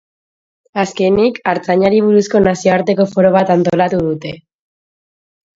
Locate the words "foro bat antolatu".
3.15-4.01